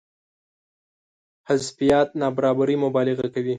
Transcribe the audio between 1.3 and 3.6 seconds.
حذفيات نابرابرۍ مبالغه کوي.